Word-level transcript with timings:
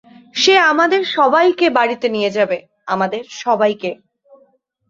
সে 0.35 0.53
আমাদের 0.71 1.01
সবাইকে 1.15 1.67
বাড়িতে 1.69 2.07
নিয়ে 2.09 2.31
যাবে, 2.37 2.57
আমাদের 2.87 3.21
সবাইকে। 3.41 3.91